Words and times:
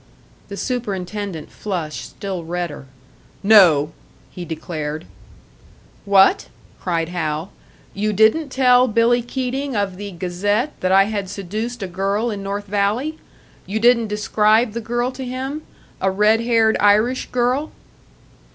The 0.47 0.57
superintendent 0.57 1.51
flushed 1.51 2.05
still 2.09 2.43
redder. 2.43 2.87
"No!" 3.43 3.91
he 4.31 4.45
declared. 4.45 5.05
"What?" 6.05 6.47
cried 6.79 7.09
Hal. 7.09 7.51
"You 7.93 8.11
didn't 8.11 8.49
tell 8.49 8.87
Billy 8.87 9.21
Keating 9.21 9.75
of 9.75 9.97
the 9.97 10.09
Gazette 10.13 10.73
that 10.79 10.91
I 10.91 11.03
had 11.03 11.29
seduced 11.29 11.83
a 11.83 11.87
girl 11.87 12.31
in 12.31 12.41
North 12.41 12.65
Valley? 12.65 13.19
You 13.67 13.79
didn't 13.79 14.07
describe 14.07 14.73
the 14.73 14.81
girl 14.81 15.11
to 15.11 15.23
him 15.23 15.61
a 16.01 16.09
red 16.09 16.41
haired 16.41 16.77
Irish 16.79 17.27
girl?" 17.29 17.71